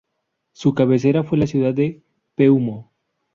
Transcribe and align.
Su 0.53 0.73
cabecera 0.73 1.23
fue 1.23 1.37
la 1.37 1.45
ciudad 1.45 1.75
de 1.75 2.01
Peumo. 2.33 2.91